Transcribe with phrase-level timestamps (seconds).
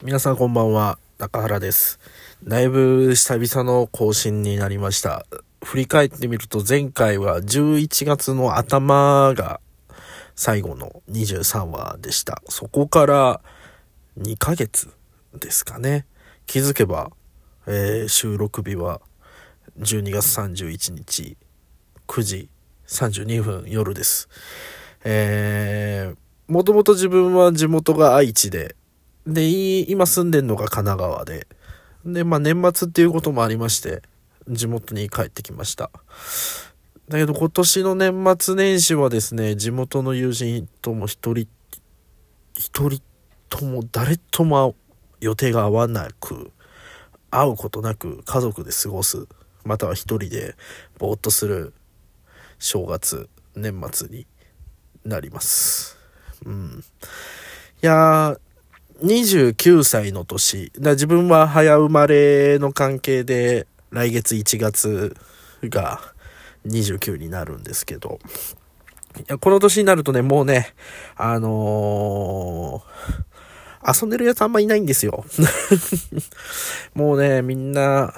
[0.00, 1.98] 皆さんこんばんは、中原です。
[2.44, 5.26] だいぶ久々の更新になりました。
[5.64, 9.60] 振り返ってみると前回は11月の頭が
[10.36, 12.40] 最後の23話でした。
[12.48, 13.40] そこから
[14.20, 14.88] 2ヶ月
[15.34, 16.06] ですかね。
[16.46, 17.10] 気づけば、
[17.66, 19.00] えー収録日は
[19.80, 21.36] 12月31日
[22.06, 22.48] 9時
[22.86, 24.28] 32分夜です。
[25.02, 28.76] えー、もともと自分は地元が愛知で、
[29.28, 31.46] で、今住んでんのが神奈川で、
[32.04, 34.02] で、まあ年末っていうこともありまして、
[34.48, 35.90] 地元に帰ってきました。
[37.08, 41.46] だけど今年の年末年始はですね、地元の友人とも一人、
[42.54, 43.02] 一人
[43.50, 44.74] とも誰とも
[45.20, 46.50] 予定が合わなく、
[47.30, 49.26] 会うことなく家族で過ごす、
[49.62, 50.54] または一人で
[50.98, 51.74] ぼーっとする
[52.58, 54.26] 正月、年末に
[55.04, 55.98] なります。
[56.46, 56.82] うん。
[57.82, 58.47] いやー、
[59.02, 60.72] 29歳の年。
[60.78, 65.16] だ自分は早生まれの関係で、来月1月
[65.64, 66.00] が
[66.66, 68.18] 29になるんですけど、
[69.16, 70.74] いや、この年になるとね、もうね、
[71.16, 73.28] あのー
[73.86, 75.24] 遊んでるやつあんまいないんですよ。
[76.94, 78.12] もうね、みんな、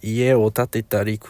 [0.00, 1.20] 家を建てたり、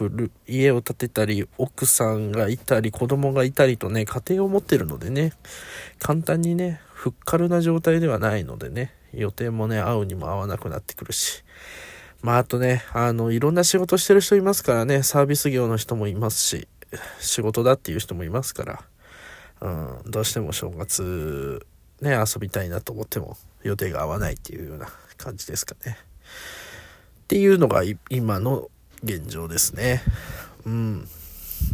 [0.47, 5.33] 家を建てたり、奥さんがいたり、子供がいたりとね、家庭を持ってるのでね、
[5.99, 11.43] 簡単にね、ふっかるな状態ではないのでね、予定もね、合うにも合わなくなってくるし。
[12.21, 16.65] まあ、あとね、あの、いろんな仕事してる人いますからね、サービス業の人もいますし、
[17.19, 18.83] 仕事だっていう人もいますから、
[19.59, 21.65] うん、どうしても正月、
[21.99, 24.87] ね、遊びたいなと思っても予定が合わないっていうような
[25.17, 25.97] 感じですかね。
[27.23, 28.69] っていうのが今の
[29.03, 30.01] 現状ですね。
[30.65, 31.07] うん。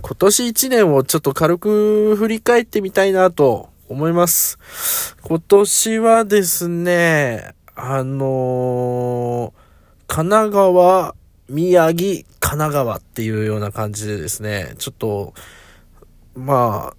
[0.01, 4.59] 今年1年をちょっと軽く振り返ってみたいなと思います。
[5.23, 9.59] 今年はですね、あのー
[10.07, 11.15] 神奈川、
[11.49, 15.35] 宮城、神奈川っていうような感じでですね、ちょっと、
[16.33, 16.95] まあ、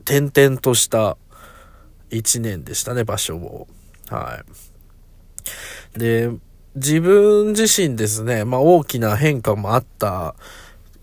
[0.00, 1.16] 転々とした
[2.10, 3.68] 1年でしたね、場所を。
[4.10, 4.42] は
[5.94, 5.98] い。
[5.98, 6.30] で、
[6.74, 10.34] 自分自身ですね、まあ大きな変化もあった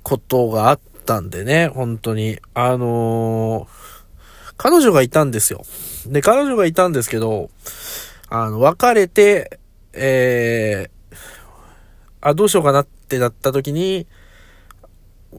[0.03, 2.39] ことがあったんでね、本当に。
[2.53, 3.90] あのー
[4.61, 5.63] 彼女がいたんですよ。
[6.05, 7.49] で、彼女がいたんですけど、
[8.29, 9.59] あの、別れて、
[9.91, 11.15] えー、
[12.21, 14.05] あ、どうしようかなってなった時に、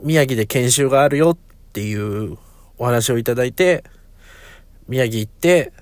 [0.03, 1.38] 宮城で研修があるよっ
[1.72, 2.37] ていう
[2.78, 3.84] お話をいただいて、
[4.88, 5.72] 宮城行って、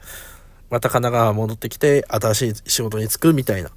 [0.68, 3.70] また神奈川戻ってきて、新しい仕事に就くみたいな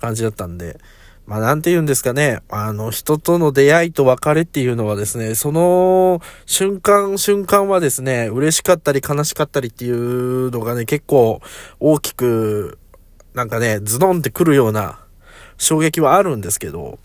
[0.00, 0.80] 感じだったんで、
[1.26, 11.40] まあなんて言うんですかね、あの人との出会いと別れっていうのはですね、その瞬間瞬間はですね、嬉しかったり悲しかったりっていうのがね、結構
[11.80, 12.78] 大きく、
[13.34, 15.00] なんかね、ズドンってくるような
[15.58, 16.98] 衝撃はあるんですけど、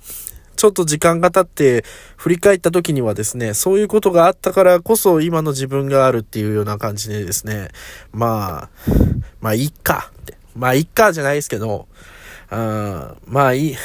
[0.55, 1.83] ちょっと時間が経って
[2.17, 7.69] 振り返った時にはですね、そういうことがあったからこそ今の自分があるっていうような感じでですね、
[8.11, 8.69] まあ、
[9.39, 10.37] まあいいかって。
[10.55, 11.87] まあいいかじゃないですけど、
[12.51, 13.75] うん、まあいい。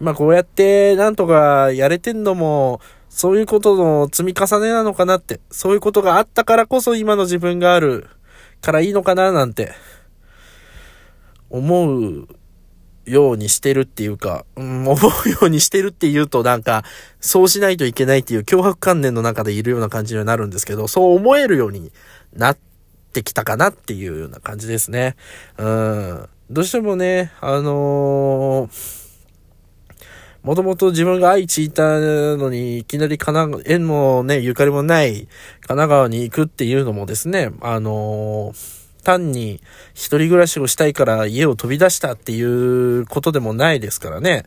[0.00, 8.08] 今こうやってなんとかやれてんのも、そういうことの積み重ねなのかなって、そういうことがあったからこそ今の自分がある
[8.60, 9.72] からいいのかななんて、
[11.48, 12.26] 思う
[13.04, 16.82] ようにしてるっていうか、うん、思うようにしてるっていうとなんか、
[17.20, 21.92] そうしないといけないっていう脅迫観念の中でいるような感じになるんですけど、そう思えるように
[22.32, 22.58] なっ
[23.12, 25.14] てきたかなっていうような感じですね。
[25.56, 26.28] うん。
[26.50, 29.03] どうしてもね、あのー
[30.44, 35.28] もともと自分が愛知いたのに、いきなり神奈川、縁もね、ゆかりもない神
[35.62, 39.60] 奈川に行くっていうのもですね、あのー単に
[39.92, 44.44] 一人暮らしをしたいから家を飛び出したっていうことでもないですからね。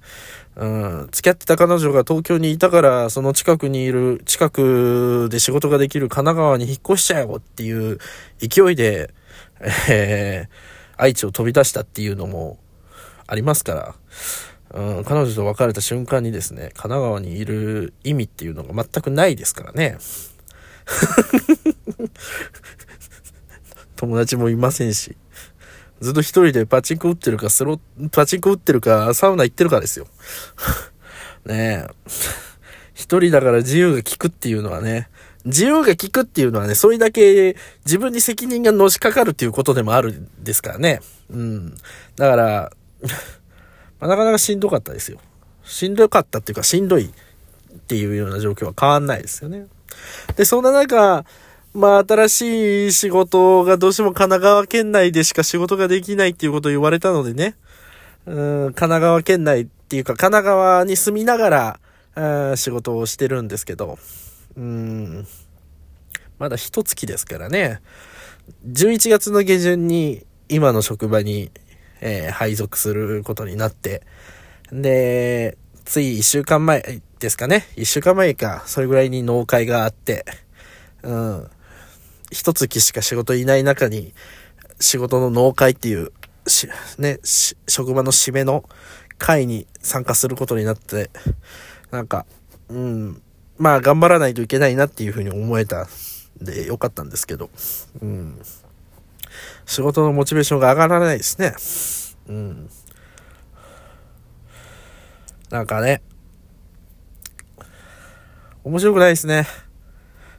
[0.56, 8.00] うん、付き合ってた彼女が東京にいたから、その近くにいる、近くで仕事ができる神奈川に引っ越しちゃえよっていう
[8.40, 9.14] 勢いで、
[9.90, 12.58] えー、愛知を飛び出したっていうのも
[13.28, 13.96] ありますから、
[14.78, 19.98] うん、彼女と別れた瞬間にですね、神奈川にいる意味っていうのが全くないですからね。
[23.98, 25.18] 友達もいませんし。
[26.00, 27.80] ずっと一人でパチンコ打ってるか、スロ、
[28.12, 30.06] パチンコ打ってるか、サウナ行ってるかですよ。
[31.44, 31.90] ねえ。
[32.94, 35.10] 一人だから自由が利くっていうのはね、
[35.46, 41.02] 自由が利くっていうのはね、それだけ自分に責任がのしかかるっていうことでもあるんですからね。
[41.32, 41.76] うん。
[42.16, 42.72] だから、
[44.00, 45.20] まあ、なかなかしんどかったですよ。
[45.64, 49.68] しんどかったっていうか、しんどいっていうような状況は変わんないですよね。
[50.36, 51.26] で、そんな中、
[51.74, 57.56] まあ、新しい仕事がどうしても神奈川県内でしか仕事ができないっていうことを言われたのでね、
[58.26, 58.36] うん、
[58.68, 61.80] 神奈川県内っていうか、神奈川に住みなが
[62.16, 64.00] ら、仕事をしてるんですけど、
[64.56, 65.28] うん、
[66.40, 67.80] まだ一月ですからね、
[68.68, 71.52] 11月の下旬に今の職場に、
[72.02, 74.04] えー、配属することになって、
[74.72, 77.66] で、つい一週間前ですかね。
[77.76, 78.64] 一週間前か。
[78.66, 80.26] それぐらいに納会があって、
[81.04, 81.50] うん。
[82.32, 84.14] 一月しか仕事いない中に、
[84.80, 86.12] 仕事の納会っていう、
[86.46, 86.68] し、
[86.98, 87.20] ね、
[87.68, 88.64] 職場の締めの
[89.18, 91.10] 会に参加することになって、
[91.92, 92.26] なんか、
[92.70, 93.22] うん。
[93.58, 95.88] まあ、頑張らないといけないなっていうふうに思えたん
[96.42, 97.50] で、よかったんですけど、
[98.02, 98.40] うん。
[99.66, 101.56] 仕事のモチベーションが上がらないですね。
[102.28, 102.70] うん。
[105.50, 106.02] なんかね、
[108.64, 109.48] 面白くないですね。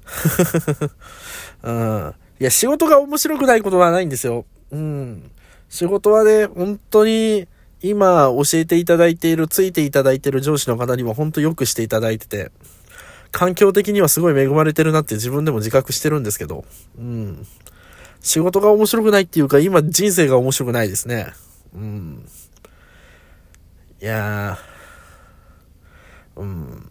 [1.63, 2.15] うん。
[2.41, 4.45] いや、仕事が面白くないことはないんですよ。
[4.71, 5.31] うん。
[5.69, 7.49] 仕事はね、本当に、
[7.81, 12.51] 今教えていただいている、ついていただいている上司の方にも本当よくしていただいてて、
[13.31, 16.65] 環境的にはすごい恵まれてるなって自分でも自覚してるんですけど、
[16.99, 17.47] うん。
[18.21, 21.33] 仕事が面白くないっていうか、今人生が面白くないですね。
[21.75, 22.29] うん。
[24.01, 26.91] いやー、うん。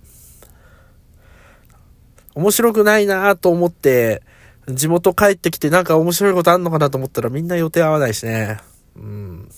[2.36, 4.22] 面白くないなと思って、
[4.68, 8.60] 地元帰ってきてなんか面白いことあんのかなと思ったらみんな予定合わないしね。
[8.96, 9.50] うん。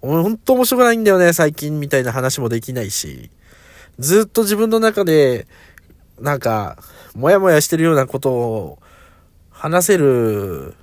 [0.00, 3.30] ほんと面白くないんだよね、最近みたいな話もできないし。
[3.98, 5.46] ずっと自分の中で、
[6.20, 6.78] なんか、
[7.14, 8.78] もやもやしてるようなことを
[9.62, 10.74] 話せる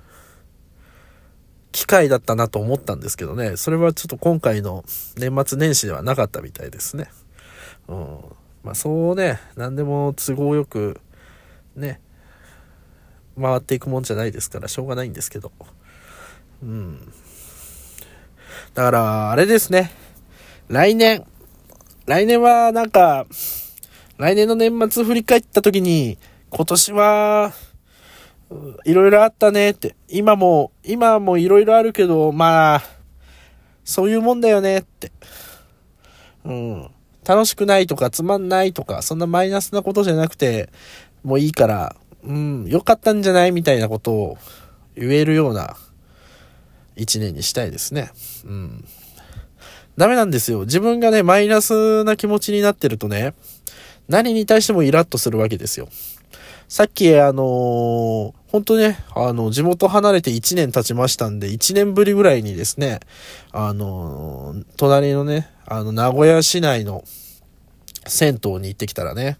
[1.70, 3.58] 機会だったなと思ったんですけどね。
[3.58, 4.86] それはちょっと今回の
[5.18, 7.10] 年末年始ではなかったみたいですね。
[7.88, 8.18] うん。
[8.64, 10.98] まあそうね、何でも都合よく、
[11.76, 12.00] ね、
[13.38, 15.52] 回っていくもんじゃないですから、しょうがないんですけど。
[16.62, 17.12] うん。
[18.72, 19.92] だから、あれですね。
[20.68, 21.26] 来年。
[22.06, 23.26] 来年はなんか、
[24.16, 26.16] 来年の年末振り返った時に、
[26.48, 27.52] 今年は、
[28.84, 29.94] いろいろあったねって。
[30.08, 32.82] 今も、今もいろいろあるけど、まあ、
[33.84, 35.12] そういうもんだよねって。
[36.44, 36.90] うん。
[37.24, 40.70] 楽しくないとかつまんないとか、そんなマイナスなことじゃなくて、
[41.22, 44.38] もういいから、うん、良かったんじゃないみたいなことを
[44.96, 45.76] 言えるような
[46.96, 48.10] 一年にしたいですね。
[48.44, 48.84] うん。
[49.96, 50.60] ダメなんですよ。
[50.60, 53.34] 自分がね、マイナスな気持ちになってるとね、
[54.08, 55.88] 何に対してもイラッとするわけですよ。
[56.68, 62.98] さっき、あのー、本当ね、あの、地元離れて1年経ちましたんで、1年ぶりぐらいにですね、
[63.52, 67.04] あの、隣のね、あの、名古屋市内の
[68.06, 69.38] 銭湯に行ってきたらね、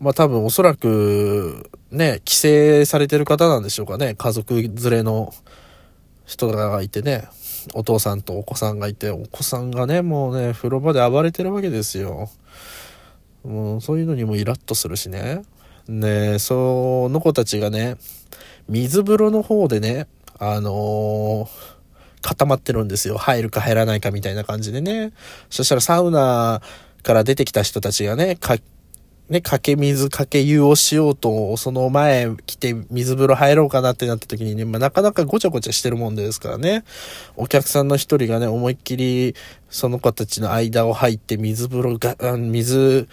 [0.00, 5.34] まあ多分おそらく、ね、帰省されてる方なんでしょうかね、家族連れの
[6.24, 7.28] 人がいてね、
[7.74, 12.30] お父さんとお子さんがいて、お子さんがね、もうね、風呂場で暴れてるわけですよ。
[13.44, 15.42] もうそういうのにもイラッとするしね。
[15.88, 17.96] で、その子たちがね、
[18.68, 20.06] 水風呂の方でね、
[20.38, 21.48] あのー、
[22.22, 23.16] 固まってるんですよ。
[23.16, 25.12] 入るか入らないかみたいな感じでね。
[25.50, 26.60] そしたらサウナ
[27.02, 28.56] から出てきた人たちがね、か、
[29.28, 36.84] ね、かけ水、かけ湯をしようと、その前来て水風呂入ろうかなってなった時にね、まあ、なかなかごちゃごちゃしてるもんですからね。
[37.36, 39.34] お客さんの一人がね、思いっきり
[39.70, 43.08] その子たちの間を入って水風呂が、水、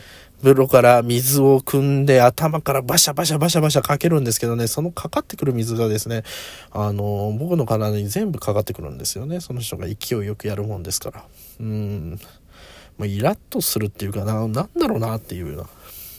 [0.45, 6.21] 風呂から水を汲んで頭からバシャバシャバシャバシャかけるんですけどね、そのかかってくる水がですね、
[6.69, 9.39] あの、僕の体に全部かかってくるんですよね。
[9.39, 11.23] その人が勢いよくやるもんですから。
[11.59, 12.19] うん。
[12.99, 15.69] まあ、イラッとするっていうかな、なんだろうなっていうような。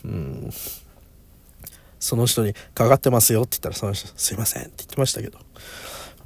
[0.07, 0.51] うん。
[2.01, 5.39] その人にかかってますよって言ったらその人、すいませんって言ってましたけど。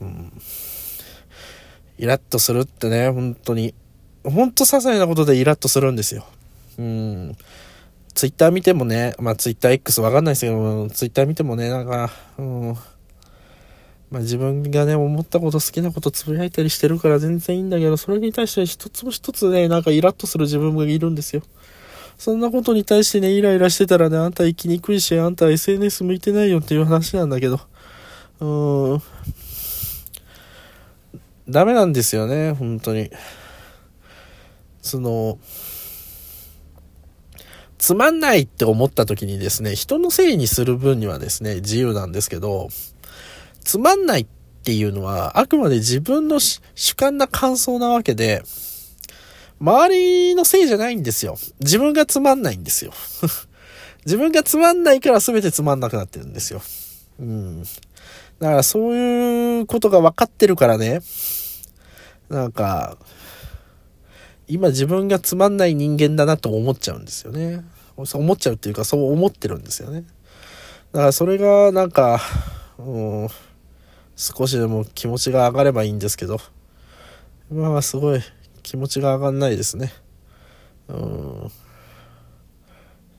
[0.00, 0.33] うん。
[1.99, 3.75] イラッとするってね、本当に。
[4.25, 6.25] ほんと些細なことでイラッとするんですよ。
[6.78, 7.37] うん。
[8.14, 12.75] ツイッター見てもね、まあツイッター X わかんないですけど、ツイッター見てもね、なんか、うん、
[14.11, 21.43] まあ自分がね、思ったこと好きなことつぶやいたりしてるから全然いいんだけど、それに対して一つも一つね、なんかイラッとする自分がいるんですよ。
[22.19, 27.61] そんなことに対してね、イライラしてたらね、あんた生きにくいし、あんた SNS 向いてないよっていう話なんだけど、
[28.40, 29.02] うーん、
[31.49, 33.11] ダメなんですよね、本当に。
[34.83, 35.38] その、
[37.80, 42.68] つまんないって思った時にですね、人のせいにする分にはですね、自由なんですけど、
[43.64, 44.26] つまんないっ
[44.62, 46.60] ていうのは、あくまで自分の主
[46.94, 48.42] 観な感想なわけで、
[49.60, 51.38] 周りのせいじゃないんですよ。
[51.60, 52.92] 自分がつまんないんですよ。
[54.04, 56.60] 自分がつまんないから全てつまんなくなってるんですよ。
[57.18, 57.62] うん。
[57.62, 57.68] だ
[58.49, 61.00] からそういうことが分かってるからね、
[62.28, 62.99] なんか、
[64.50, 67.64] 今自分がつまんない人間だなと思っちゃうんですよね。
[67.97, 70.04] 思っちゃうっていうかそう思ってるんですよね。
[70.92, 72.21] だからそれがなんか、
[72.78, 72.83] う
[73.26, 73.28] ん、
[74.16, 76.38] 少しでも気持ちが上がればいいんですけど、
[77.50, 78.21] 今はすごい
[78.62, 79.92] 気持ちが上がんないですね。
[80.88, 81.52] うん、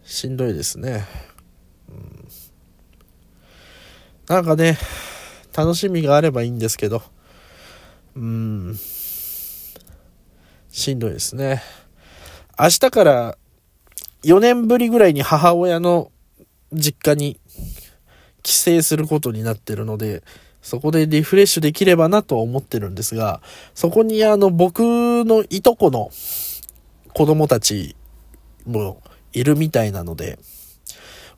[0.03, 1.05] しんどいですね。
[1.89, 2.27] うん、
[4.27, 4.77] なんかね、
[5.55, 7.01] 楽しみがあればいいんですけど、
[8.15, 8.77] うん、
[10.71, 11.61] しんどいですね。
[12.59, 13.37] 明日から
[14.23, 16.11] 4年ぶりぐらいに母親の
[16.71, 17.39] 実家に
[18.43, 20.23] 帰省することになってるので、
[20.61, 23.41] そこでリフレッシュできればなとは思ってるんですが、
[23.73, 26.11] そこにあの僕のいとこの
[27.13, 27.95] 子供たち
[28.65, 29.01] も
[29.33, 30.39] いるみたいなので、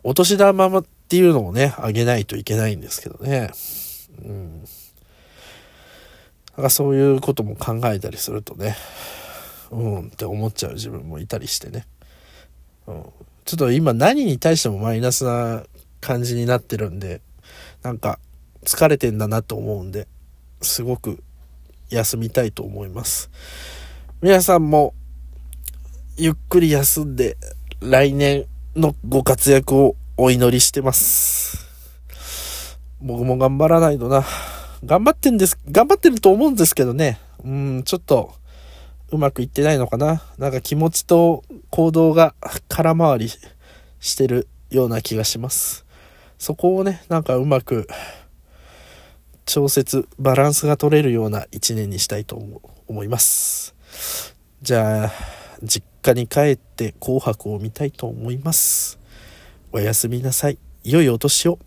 [0.04, 3.52] お年玉っていうのをね、あげないといけないんですけどね。
[4.24, 4.66] うん。
[6.58, 8.76] なんかそういうことも考えたりするとね、
[9.74, 11.86] うんって思っちゃう自分もいたりしてね。
[12.88, 13.04] うん、
[13.46, 15.64] ちょっと今何に対してもマイナスな
[16.02, 17.22] 感じになってるんで、
[17.82, 18.20] なんか
[18.64, 20.08] 疲れてんだなと思うんで、
[20.62, 21.24] すごく
[21.90, 23.30] 休みたいと思います。
[24.22, 24.94] 皆さんも
[26.18, 27.38] ゆっくり休んで
[27.82, 31.68] 来年のご活躍をお祈りしてます。
[33.02, 34.24] 僕も頑張らないとな。
[34.86, 37.20] 頑張ってんです、頑張ってると思うんですけどね。
[37.44, 38.34] うん、ちょっと、
[39.14, 40.24] うまくいってないのかな？
[40.40, 42.34] なんか気持ちと行動が
[42.68, 43.30] 空回り
[44.00, 45.86] してるような気がします。
[46.40, 47.88] そこをね、なんかうまく
[49.46, 52.42] 調節、バランスが取れるような一年にしたいと
[52.88, 53.76] 思います。
[54.64, 55.12] じゃあ、
[55.62, 58.98] 実家に帰って紅白を見たいと思います。
[59.72, 60.58] おやすみなさい。
[60.84, 61.60] 良いお年を。